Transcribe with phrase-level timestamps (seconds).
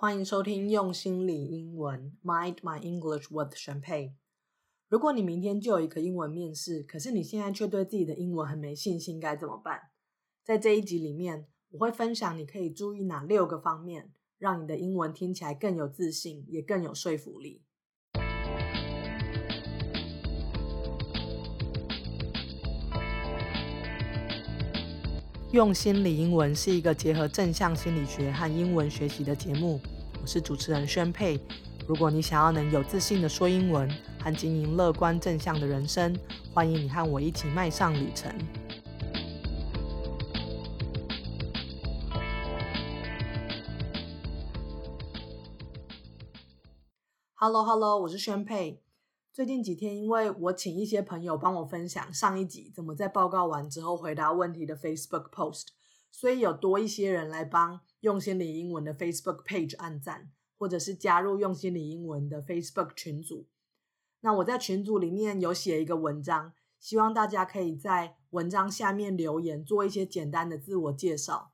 [0.00, 4.12] 欢迎收听用心理英文，Mind My English with Champagne。
[4.88, 9.90] 如果你明天就有一个英文面试，可是你现在却对自己的英文很没信心，该怎么办？
[10.44, 17.64] 在这一集里面，我会分享你可以注意哪六个方面，让你的英文听起来更有自信，也更有说服力。
[25.52, 29.80] 用心理英文是一个结合正向心理学和英文学习的节目。
[30.20, 31.40] 我是主持人宣佩。
[31.86, 33.90] 如果你想要能有自信的说英文
[34.22, 36.14] 和经营乐观正向的人生，
[36.52, 38.30] 欢迎你和我一起迈上旅程。
[47.36, 48.82] Hello Hello，我是宣佩。
[49.38, 55.68] 最近几天，因为我请一些朋友帮我分享上一集怎么在报告完之后回答问题的 Facebook post，
[56.10, 63.46] 所以有多一些人来帮用心理英文的 Facebook page 按赞，或者是加入用心理英文的 Facebook 群组。
[64.22, 71.52] 那我在群组里面有写一个文章，希望大家可以在文章下面留言，做一些简单的自我介绍。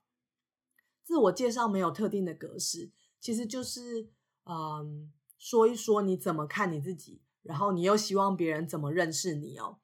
[1.02, 4.08] 自我介绍没有特定的格式，其实就是
[4.46, 7.20] 嗯，说一说你怎么看你自己。
[7.44, 9.78] 然后你又希望别人怎么认识你哦？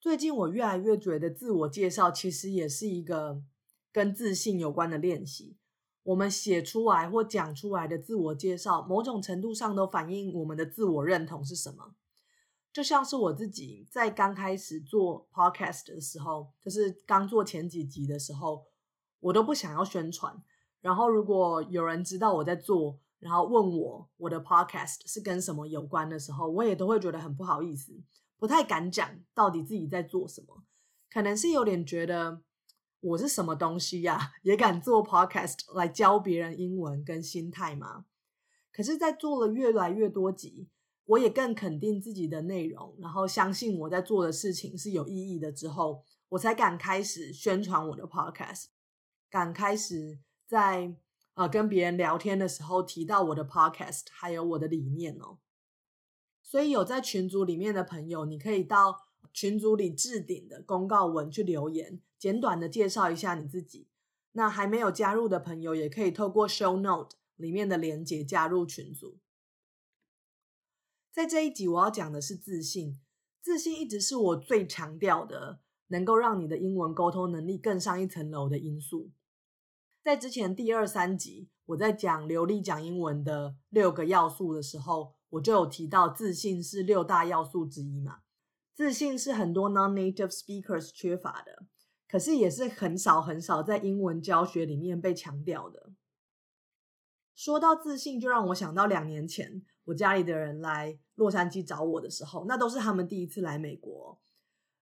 [0.00, 3.40] 最近我越来越觉得自我介绍其实也是一个
[3.92, 5.56] 跟自信有关的练习。
[6.02, 11.94] 我们写出来或讲出来的自我介绍，某种程度上都反映我们的自我认同是什么。
[12.72, 18.66] 就像是我自己在刚开始做 podcast 的时候，就是刚做前几集的时候，
[19.20, 20.42] 我都不想要宣传。
[20.80, 27.90] 然后如果有人知道我在做，然后问我我的 podcast 是跟什么有关的时候，我也都会觉得很不好意思，
[28.38, 30.62] 不太敢讲到底自己在做什么，
[31.10, 32.42] 可能是有点觉得
[33.00, 38.04] 我是什么东西呀， 也敢做 podcast 来教别人英文跟心态吗？
[38.70, 40.68] 可是，在做了越来越多集，
[41.06, 48.66] 我也更肯定自己的内容，然后相信我在做的事情是有意义的之后，我才敢开始宣传我的 podcast，
[49.30, 50.94] 敢开始在。
[51.34, 55.38] 呃，跟别人聊天的时候提到我的 podcast，还有我的理念哦。
[56.42, 63.88] 所以有在群组里面的朋友，你可以到群组里置顶的公告文去留言，简短的介绍一下你自己。
[64.32, 69.18] 那还没有加入的朋友，也可以透过 show note 里面的连接加入群组。
[71.10, 73.00] 在这一集，我要讲的是自信。
[73.40, 79.10] 自信一直是我最强调的，能够让你的英文沟通能力更上一层楼的因素。
[80.04, 88.18] 在之前第二三集，我在讲流利讲英文的六个要素的时候，我就有提到自信是六大要素之一嘛。
[88.74, 91.64] 自信是很多 non-native speakers 缺乏的，
[92.06, 95.94] 可是也是很少很少在英文教学里面被强调的。
[97.34, 104.20] 说到自信，就让我想到两年前我家里的人来洛杉矶找我的时候，那都是他们第一次来美国。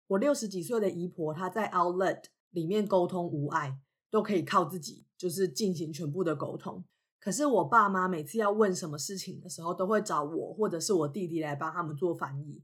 [0.09, 3.81] 我六十几岁的姨婆，她在 Outlet 里面沟通无碍。
[4.09, 6.85] 都可以靠自己，就是进行全部的沟通。
[7.19, 12.63] 可是我爸妈每次要问什么事情的时候，都会找我或者是我弟弟来帮他们做翻译。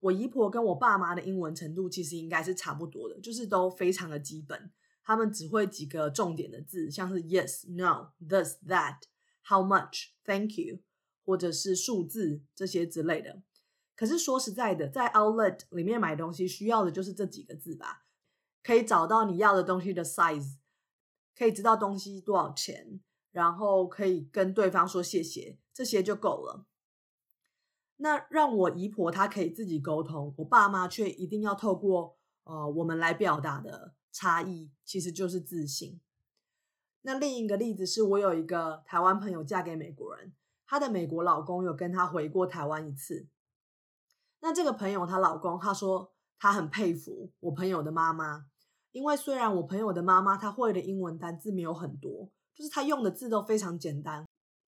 [0.00, 4.70] 我姨婆跟我爸妈的英文程度其实应该是差不多的，就是都非常的基本。
[5.04, 8.98] 他们只会几个重点的字，像是 yes、no、this、that、
[9.48, 10.78] how much、thank you，
[11.24, 13.42] 或者是数字这些之类的。
[13.96, 18.04] 可是说实在的，在 Outlet 里面买东西需要的就是这几个字吧。
[18.62, 20.56] 可以找到你要的东西的 size，
[21.38, 23.00] 可以知道东西多少钱，
[23.30, 26.66] 然后可以跟对方说谢谢，这些就够了。
[27.98, 36.00] 那让我姨婆她可以自己沟通，我爸妈却一定要透过呃我们来表达的差异，其实就是自信。
[37.02, 40.32] 那另一个例子是我有一个台湾朋友嫁给美国人，
[40.66, 43.28] 她的美国老公有跟她回过台湾一次。
[44.40, 48.46] 那这个朋友她老公他说他很佩服我朋友的妈妈。
[48.92, 54.26] 因为虽然我朋友的妈妈她会的英文单字没有很多，就是她用的字都非常简单，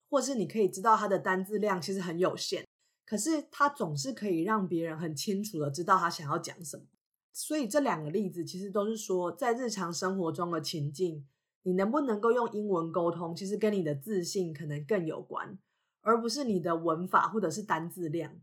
[0.08, 2.64] 或是你可以知道她的单字量其实很有限，
[3.06, 6.84] 可是她总是可以让别人很清楚的知道她想要讲什么。
[7.32, 11.26] 所以这两个例子其实都是说，在日常生活中的情境，
[11.62, 15.58] 你能不能够用英文沟通，其实跟你的自信可能更有关，
[16.02, 18.38] 而不是你的文法或者是单字量。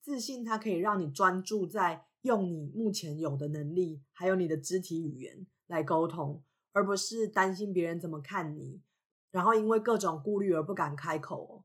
[0.00, 2.07] 自信它可以让你专注在。
[2.22, 6.42] 用你目前有的能力，还有你的肢体语言来沟通，
[6.72, 8.80] 而不是担心别人怎么看你，
[9.30, 11.64] 然后因为各种顾虑而不敢开口。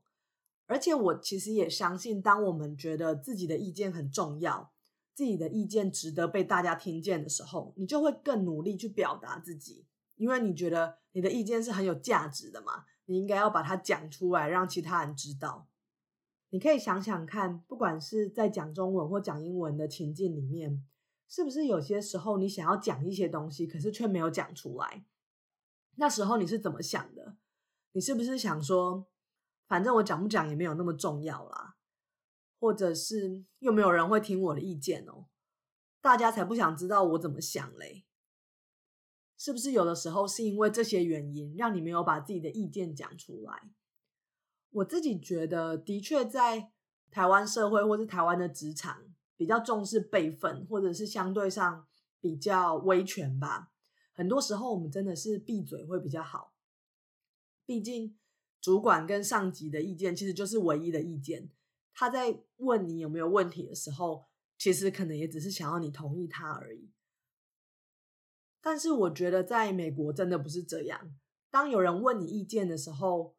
[0.66, 4.72] 而且我其实也相信，当我们觉得自己的意见很重要，
[5.12, 9.84] 自己的意见值得被大家听见的时候，你就会更努力去表达自己，
[10.16, 15.68] 因为你觉得你的意见是很有价值的嘛，你应该要把它讲出来，让其他人知道。
[16.54, 20.86] 你可以想想看，不管是在讲中文或讲英文的情境里面，
[21.26, 25.04] 是不是有些时候你想要讲一些东西，可是却没有讲出来？
[25.96, 27.36] 那时候你是怎么想的？
[27.90, 29.08] 你是不是想说，
[29.66, 31.74] 反正我讲不讲也没有那么重要啦？
[32.60, 35.26] 或者是又没有人会听我的意见哦？
[36.00, 38.04] 大家才不想知道我怎么想嘞？
[39.36, 43.72] 是不是有的时候是因为这些原因，让你没有把自己的意见讲出来？
[44.74, 46.72] 我自己觉得，的确在
[47.10, 49.04] 台湾社会或是台湾的职场，
[49.36, 51.86] 比较重视辈分，或者是相对上
[52.20, 53.70] 比较威权吧。
[54.12, 56.54] 很多时候，我们真的是闭嘴会比较好。
[57.64, 58.18] 毕竟，
[58.60, 61.50] 主管跟上级的意见其实就是唯一的意见。
[61.92, 64.24] 他在问你有没有问题的时候，
[64.58, 66.90] 其实可能也只是想要你同意他而已。
[68.60, 71.14] 但是，我觉得在美国真的不是这样。
[71.50, 73.36] 当有人问你意见的时候，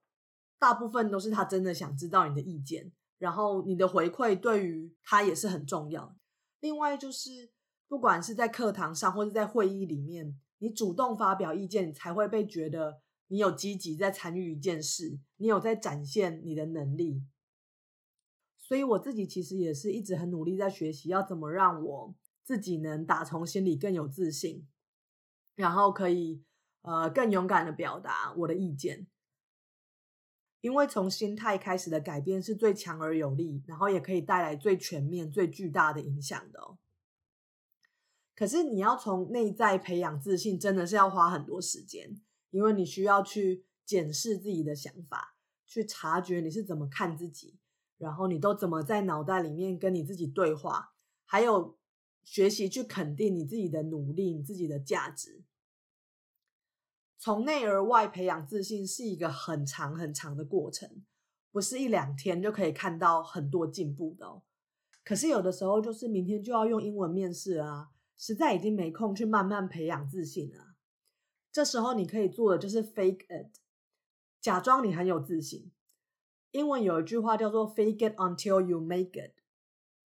[0.66, 6.18] 大部分都是他真的想知道你的意见，然后你的回馈对于他也是很重要。
[6.60, 7.52] 另外就是，
[7.88, 17.22] 不管是在课堂上或者在会议里面，你主动发表意见，你才会被觉得你有积极在参与一件事，你有在展现你的能力。
[18.58, 24.68] 所以我自己其实也是一直很努力在学习，要怎么让我自己能打从心里更有自信，
[25.54, 26.44] 然后可以
[26.82, 29.06] 呃更勇敢的表达我的意见。
[30.66, 36.60] 因为从心态开始的改变是最强而有力，然后也可以带来最全面、最巨大的影响的。
[38.36, 42.20] 可是你要从内在培养自信，真的是要花很多时间，
[42.50, 45.36] 因为你需要去检视自己的想法，
[45.68, 47.60] 去察觉你是怎么看自己，
[48.00, 50.94] 然后你都怎么在脑袋里面跟你自己对话，
[51.26, 51.78] 还有
[52.24, 55.44] 学习去肯定你自己的努力、你自己的价值。
[57.26, 61.04] 从内而外培养自信是一个很长很长的过程，
[61.52, 64.44] 不是一两天就可以看到很多进步的。
[65.04, 70.76] 可是有的时候就是明天就要用英文面试啊，实在已经没空去慢慢培养自信了。
[71.52, 73.58] 这时候你可以做的就是 fake it，
[74.40, 75.72] 假装你很有自信。
[76.52, 79.34] 英文有一句话叫做 fake it until you make it，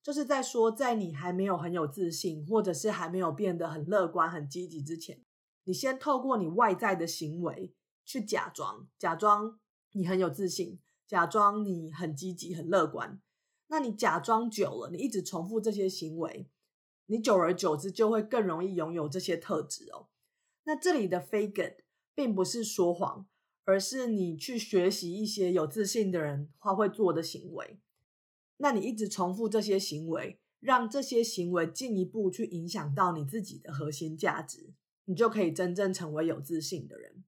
[0.04, 5.25] 就是在说在你还没有很有自信，或者是还没有变得很乐观、很积极之前。
[5.66, 7.74] 你先透过你外在的行为
[8.04, 9.60] 去假装，假装
[9.92, 13.22] 你很有自信，假装你很积极、很乐观。
[13.68, 16.48] 那你假装久了，你一直重复这些行为，
[17.08, 20.08] 你久而久之就会更容易拥有这些特质哦。
[20.66, 21.84] 那这里的 fake it
[22.14, 23.28] 并不是说谎，
[23.64, 27.80] 而是你去学习一些有自信的人他会做的行为。
[28.58, 34.74] 那你一直重复这些行为，让这些行为进一步去影响到你自己的核心价值。
[35.06, 37.24] 你就可以真正成为有自信的人。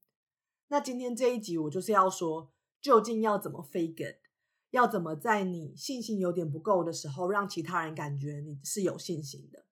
[0.68, 2.51] 那今天这一集我就是要说，
[2.81, 4.18] 究竟要怎么 fake it，
[4.71, 9.65] 要怎么在你信心有点不够的时候，让其他人感觉你是有信心的。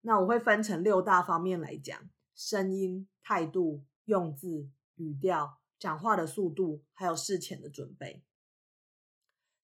[0.00, 8.24] 那我会分成六大方面来讲：声音、态度、用字、语调、讲话的速度，还有事前的准备。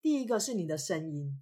[0.02, 1.42] 第一个是你的声音，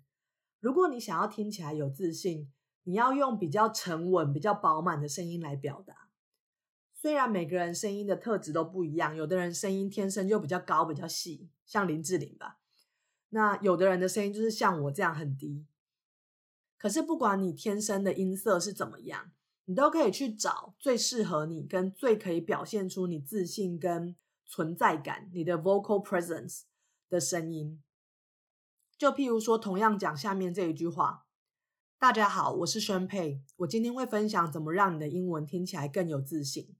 [0.59, 2.51] 如果你想要听起来有自信，
[2.83, 6.02] 你要用比较沉稳、比较饱满的声音来表达。
[7.03, 12.59] 虽然每个人声音的特质都不一样，有的人声音天生就比较高、比较细，像林志玲吧。
[13.31, 15.65] 那有的人的声音就是像我这样很低。
[16.77, 19.33] 可是不管你天生的音色是怎么样，
[19.65, 26.61] 你都可以去找最适合你、跟最可以表现出你自信跟存在感、你的 vocal presence
[27.09, 27.83] 的声音。
[28.97, 31.25] 就譬如说，同样讲下面这一句话
[31.99, 36.73] ：“大家好，我是宣佩，我今天会分享怎么让你的英文听起来更有自信。”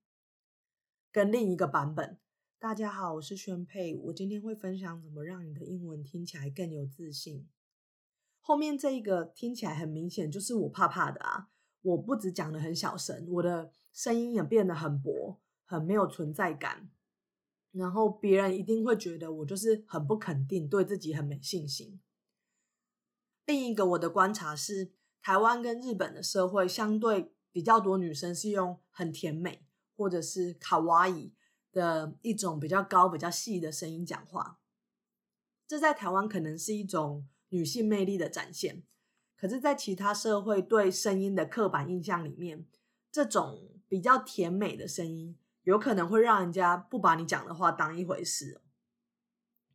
[1.13, 2.17] 跟另一个版本，
[2.58, 7.48] 大家好，我是宣佩，我今天会分享怎么让你的英文听起来更有自信。
[8.41, 11.50] 后面这一个听起来很明显就是我怕怕的啊，
[11.84, 16.89] 我不止讲的很小声，我的声音也变得很薄，很没有存在感，
[17.70, 22.01] 然后别人一定会觉得我就是很不肯定，对自己很没信心。
[23.46, 24.91] 另一个我的观察是，
[25.22, 29.63] 台湾跟日本的社会相对比较多女生是用很甜美。
[29.96, 31.34] 或者是卡哇伊
[31.72, 34.60] 的一种比较高、比较细的声音讲话，
[35.68, 38.84] 这在台湾可能是一种女性魅力的展现。
[39.36, 42.66] 可是，在其他社会对声音的刻板印象里面，
[43.12, 48.62] 这种比较甜美的声音，有可能会让人家不把你讲的话当一回事。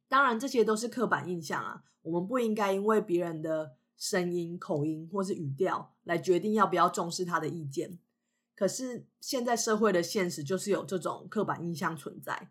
[0.09, 7.99] 当然，这些都是刻板印象啊，我们不应该因为别人的声音、口音或是语调来决定要不要重视他的意见。
[8.59, 12.51] 可是现在社会的现实就是有这种刻板印象存在，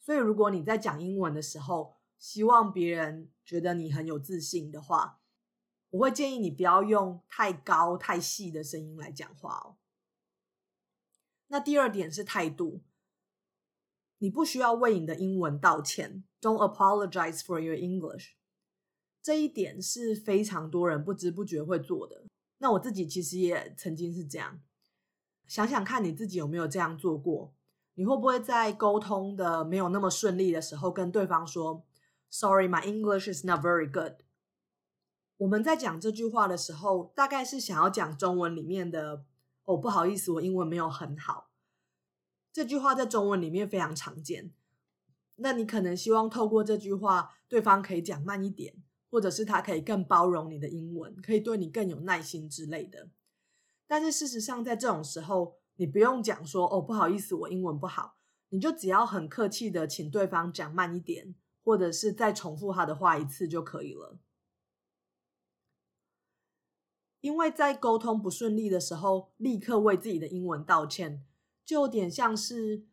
[0.00, 5.20] 所以如果你在讲英文的时候，希望别人觉得你很有自信的话，
[5.90, 9.76] 我会建议你不要用太高、太细的声音来讲话哦。
[11.48, 12.80] 那第二点是态度，
[14.20, 18.30] 你不需要为你的英文道歉，Don't apologize for your English。
[19.20, 22.24] 这一点是非常多人不知不觉会做的。
[22.56, 24.62] 那我自己其实也曾经是这样。
[25.52, 27.52] 想想看你自己有没有这样做过？
[27.92, 31.84] 你会不会在沟通的没有那么顺利的时候，跟对方说
[32.30, 34.22] ：“Sorry, my English is not very good。”
[35.36, 39.26] 我们在讲这句话的时候，大概是想要讲中文里面的。
[39.64, 41.50] 哦，不好意思，我英文没有很好。
[42.50, 44.52] 这句话在中文里面非常常见。
[45.36, 48.74] 那你可能希望透过这句话，对方可以讲慢一点，
[49.10, 53.10] 或者是他可以更包容你的英文，可以对你更有耐心之类的。
[53.92, 58.16] 但是事实上，在这种时候，你不用讲说“哦，不好意思，我英文不好”，
[58.48, 64.18] 你就只要很客气的请对方讲慢一点，或者是再重复他的话一次就可以了。
[67.20, 71.26] 因为在沟通不顺利的时候，立刻为自己的英文道歉，
[71.62, 72.86] 就有点像是，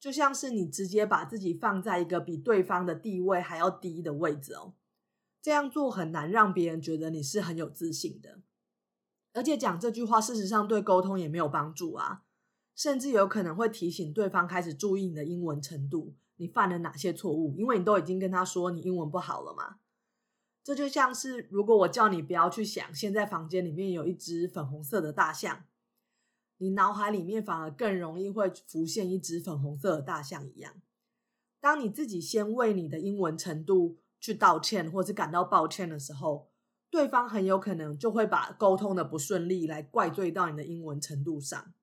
[0.00, 4.74] 就像是你直接把自己放在一个比对方的地位还要低的位置哦。
[5.40, 8.40] 这样做很难让别人觉得你是很有自信的，
[9.32, 12.22] 而且讲这句话，事实上对沟通也没有帮助啊，
[12.74, 19.76] 甚至有可能会提醒对方开始注意你的英文程度，你犯了哪些错误，因为你都已经跟他说你英文不好了嘛。
[20.64, 25.64] 这就像是，如果我叫你不要去想，现在房间里面有一只粉红色的大象，
[26.58, 30.74] 你脑海里面反而更容易会浮现一只粉红色的大象一样。
[31.58, 36.51] 当你自己先为你的英文程度去道歉，或是感到抱歉的时候，
[36.92, 41.74] 对方很有可能就会把沟通的不顺利来怪罪到你的英文程度上。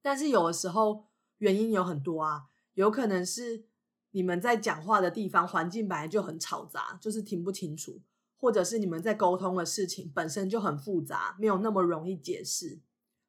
[0.00, 3.66] 但是有的时候原因有很多啊，有可能是。
[4.12, 8.00] 你们在讲话的地方环境本来就很吵杂，就是听不清楚，
[8.38, 12.80] 或者是你们在沟通的事情本身就很复杂，没有那么容易解释，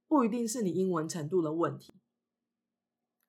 [0.07, 1.93] 不一定是你英文程度的问题。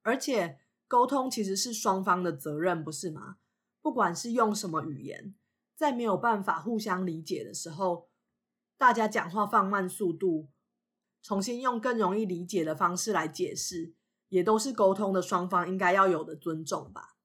[0.02, 3.38] 而且沟通其实是双方的责任，不是吗？
[3.82, 5.34] 不管是用什么语言，
[5.78, 8.08] 在没有办法互相理解的时候，
[8.76, 10.48] 大家讲话放慢速度，
[11.22, 13.94] 重新用更容易理解的方式来解释，
[14.28, 17.16] 也都是沟通的双方应该要有的尊重吧。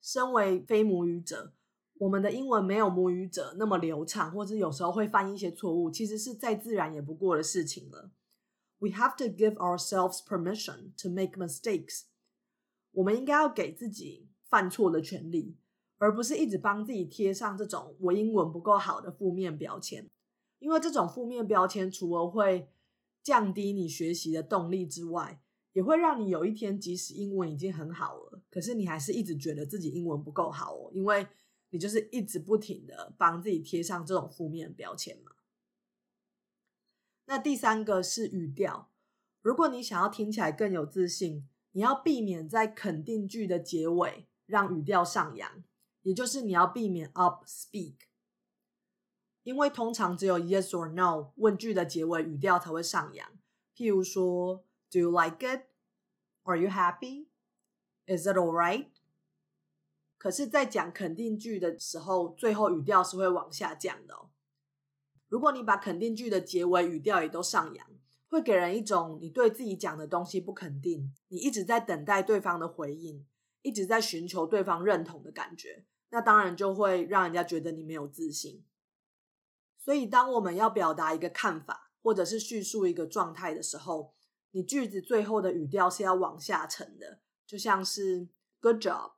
[0.00, 1.52] 身为非母语者，
[1.94, 8.12] 我们的英文没有母语者那么流畅，或者有时候会犯一些错误，其实是再自然也不过的事情了。
[8.78, 12.02] We have to give ourselves permission to make mistakes。
[12.92, 15.56] 我们应该要给自己犯错的权利，
[15.98, 20.08] 而不是一直帮自己贴上这种“我英文不够好”的负面标签。
[20.58, 22.68] 因为这种负面标签，除了会
[23.22, 25.40] 降低你学习的动力之外，
[25.72, 31.26] 也会让你有一天，即使英文已经很好了，可是你还是一直觉得自己英文不够好哦，因为
[31.70, 35.32] 你就是一直不停的帮自己贴上这种负面标签嘛。
[37.26, 38.90] 那第三个是语调，
[39.42, 45.62] 如果你想要听起来更有自信，你要避免在肯定句的结尾让语调上扬，
[46.08, 47.96] 也就是你要避免 up speak，
[49.42, 53.28] 因为通常只有 yes or no 问句的结尾语调才会上扬，
[53.76, 54.64] 譬如说。
[54.90, 55.66] Do you like it?
[56.44, 57.26] Are you happy?
[58.06, 58.86] Is it all right?
[60.16, 64.14] 可是，在讲肯定句的时候，最后语调是会往下降的。
[65.28, 67.86] 如果你把肯定句的结尾语调也都上扬，
[68.30, 73.26] 会给人一种你对自己讲的东西不肯定，你一直在等待对方的回应，
[73.60, 75.84] 一直在寻求对方认同的感觉。
[76.10, 78.64] 那当然就会让人家觉得你没有自信。
[79.78, 84.14] 所以，当我们要表达一个看法，或者是叙述一个状态的时候，
[84.50, 88.28] 你句子最后的语调是要往下沉的，就像是
[88.60, 89.12] Good job,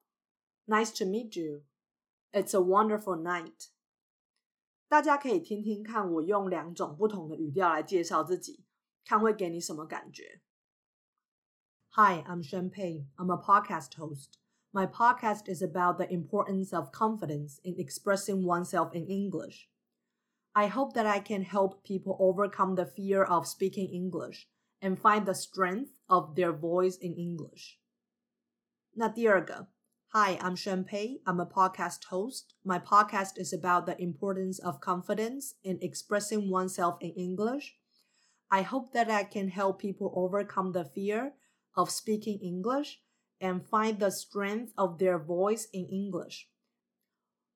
[0.66, 1.64] Nice to meet you,
[2.32, 3.68] It's a wonderful night。
[4.86, 8.64] 大家可以听听看，我用两种不同的语调来介绍自己，
[9.04, 10.40] 看会给你什么感觉。
[11.92, 13.06] Hi, I'm Champagne.
[13.16, 14.34] I'm a podcast host.
[14.73, 19.69] My podcast is about the importance of confidence in expressing oneself in English.
[20.53, 24.47] I hope that I can help people overcome the fear of speaking English
[24.81, 27.79] and find the strength of their voice in English.
[28.93, 29.67] 那第二个，
[30.13, 31.19] Hi, I'm Champagne.
[31.25, 32.53] I'm a podcast host.
[32.63, 37.75] My podcast is about the importance of confidence in expressing oneself in English.
[38.49, 41.33] I hope that I can help people overcome the fear
[41.75, 43.01] of speaking English
[43.40, 46.44] and find the strength of their voice in English.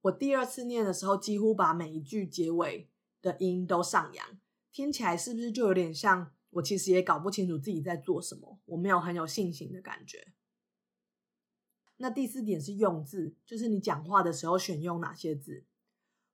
[0.01, 2.91] 我第二次念的时候，几乎把每一句结尾
[3.23, 4.41] 的音都上扬，
[4.73, 10.33] 听起来是不是就有点像我其实也搞不清楚自己在做什么，我没有很有信心的感觉。
[11.99, 15.65] 那第四点是用字，就是你讲话的时候选用哪些字。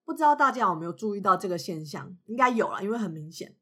[0.06, 2.16] 不知道大家有没有注意到这个现象？
[2.24, 3.56] 应该有了，因为很明显，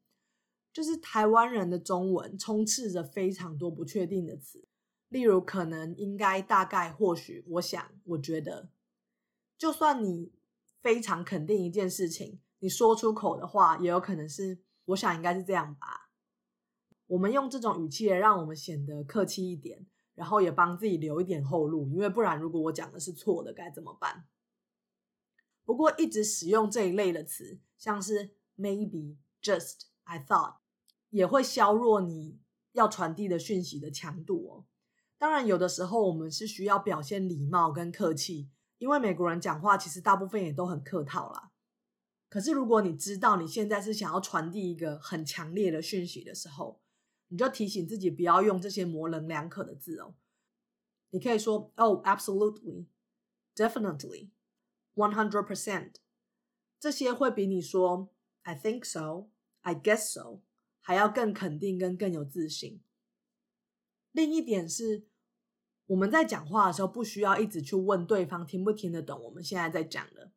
[0.71, 4.65] 就是台湾人的中文充斥着非常多不确定的词，
[5.09, 8.69] 例如可能、应该、大概、或许、我想、我觉得。
[9.57, 10.31] 就算你
[10.81, 16.09] 非常肯定一件事情，你说出口的话也有可能是“我想应该是这样吧”。
[17.07, 19.85] 我们用这种语气让我们显得客气一点，
[20.15, 24.27] 然后也帮自己留一点后路，因为不然如果我讲的是错的，该怎么办？
[25.65, 30.57] 不过，一直使用这一类的词，像是 maybe、just、I thought，
[31.09, 32.39] 也会削弱你
[32.71, 34.65] 要传递的讯息的强度哦。
[35.19, 41.51] 当然，有的时候我们是需要表现礼貌跟客气，因为美国人讲话其实大部分也都很客套啦。
[42.29, 46.79] 可是，如果你知道你现在是想要传递一个很强烈的讯息的时候，
[47.27, 50.15] 你就提醒自己不要用这些模棱两可的字哦。
[51.09, 52.85] 你可以说：“Oh, absolutely,
[53.55, 54.29] definitely.”
[54.95, 55.95] One hundred percent，
[56.79, 58.09] 这些会比你说
[58.43, 59.29] "I think so",
[59.61, 60.41] "I guess so"
[60.79, 62.81] 还要更肯定跟更有自信。
[64.11, 65.07] 另一点是，
[65.89, 70.31] 我们在讲话的时候不需要一直去问对方听不听得懂我们现在在讲的。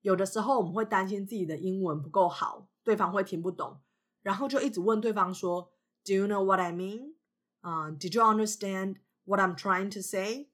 [0.00, 3.80] 有的时候我们会担心自己的英文不够好，对方会听不懂，
[4.22, 5.72] 然后就一直问对方说
[6.04, 7.14] "Do you know what I mean?"
[7.60, 10.48] 啊，"Did you understand what I'm trying to say?"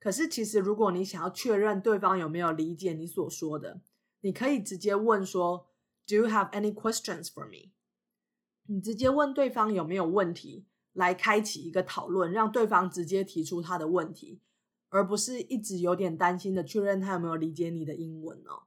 [0.00, 3.82] 可是，其实如果你想要确认对方有没有理解你所说的，
[4.22, 5.68] 你可以直接问说
[6.08, 7.70] ：“Do you have any questions for me？”
[8.66, 14.40] 你直接问对方有没有问题，来开启一个讨论，让对方直接提出他的问题，
[14.88, 18.64] 而不是一直有点担心的确认他有没有理解你的英文哦。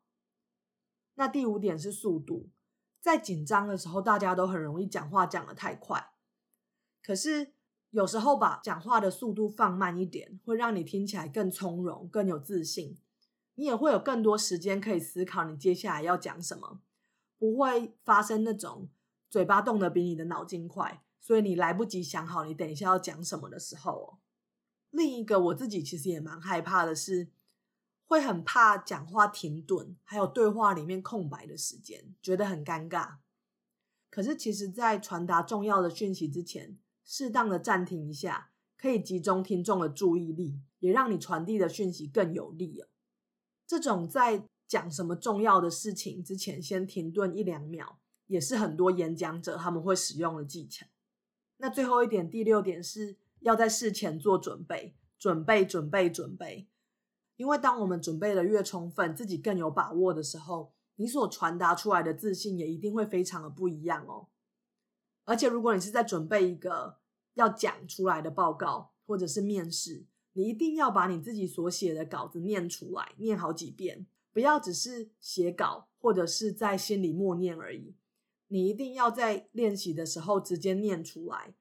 [1.15, 2.49] 那第五点是速度，
[2.99, 6.11] 在紧张的时候，大家都很容易讲话讲得太快，
[7.03, 7.53] 可是。
[7.91, 12.97] 有时候把讲话的速度放慢一点，会让你听起来更从容、更有自信。
[13.53, 16.81] 你也会有更多时间可以思考你接下来要讲什么，
[17.37, 18.89] 不会发生那种
[19.29, 24.17] 嘴巴动得比你的脑筋快，所以你来不及想好你等一下要讲什么的时候哦。
[24.91, 27.29] 另一个我自己其实也蛮害怕的是，
[28.05, 33.15] 会很怕讲话停顿，还有对话里面空白的时间，觉得很尴尬。
[34.11, 42.87] 可是其实，在传达重要的讯息之前，适当的暂停一下，可以集中听众的注意力，也让你传递的讯息更有力哦。
[43.65, 50.85] 这种在讲什么重要的事情之前先停顿一两秒，也是很多演讲者他们会使用的技巧。
[51.65, 56.67] 那最后一点，第六点是要在事前做准备，准备，准备，准备。
[57.37, 64.27] 因为当我们准备的越充分，自己更有把握的时候，你所传达出来的自信也一定会非常的不一样哦。
[65.23, 66.97] 而且，如果你是在准备一个
[67.33, 77.95] 要讲出来的报告，或者是面试，你一定要把你自己所写的稿子念出来，念好几遍，不要只是写稿或者是在心里默念而已。
[78.47, 81.55] 你一定要在练习的时候直接念出来，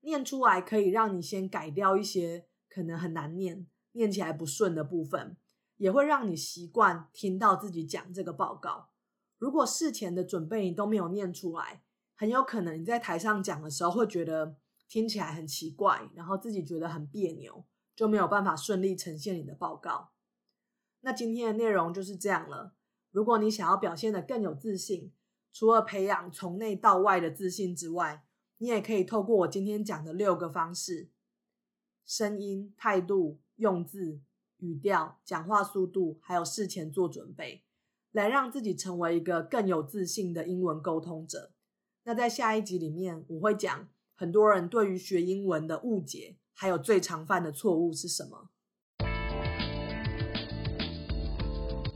[0.00, 5.36] 念出来可以让你先改掉一些可能很难念、念起来不顺的部分，
[5.76, 8.90] 也会让你习惯听到自己讲这个报告。
[9.38, 11.82] 如果事前的准备你都没有念出来，
[12.14, 14.56] 很有可能你在台上讲的时候会觉得
[14.88, 20.12] 听起来很奇怪，然后自己觉得很别扭，就没有办法顺利呈现你的报告。
[21.00, 22.74] 那今天的内容就是这样了。
[23.10, 25.12] 如果你想要表现的更有自信，
[25.54, 28.24] 除了培养从内到外的自信之外，
[28.58, 31.10] 你也可以透过我今天讲的六个方式：
[32.04, 34.20] 声音、态度、用字、
[34.58, 37.62] 语调、讲话速度，还有事前做准备，
[38.10, 41.52] 来让自己成为一个更有自信的英文沟通者。
[42.02, 48.50] 那在下一集里面，我会讲很多人对于学英文的误解，还有最常犯的错误是什么。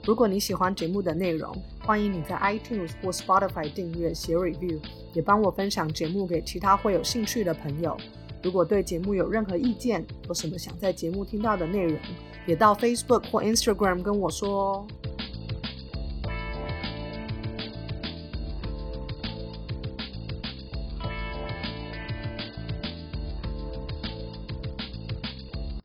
[0.07, 1.53] 如果你喜欢节目的内容，
[1.88, 4.79] 欢迎你在 iTunes 或 Spotify 订阅、写 review，
[5.14, 7.96] 也帮我分享节目给其他会有兴趣的朋友。
[8.42, 11.98] 如果对节目有任何意见，有什么想在节目听到的内容，
[12.44, 14.87] 也到 Facebook 或 Instagram 跟我说哦。